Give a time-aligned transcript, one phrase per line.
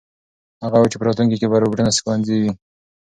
[0.63, 2.51] هغه وویل چې په راتلونکي کې به روبوټونه ښوونکي وي.